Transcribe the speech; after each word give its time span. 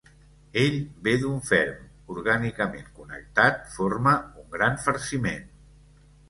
Ell 0.59 0.77
ve 1.07 1.11
d'un 1.23 1.35
ferm, 1.49 1.83
orgànicament 2.13 2.87
connectat 3.01 3.61
forma 3.75 4.15
un 4.45 4.49
gran 4.57 4.81
farciment. 4.87 5.47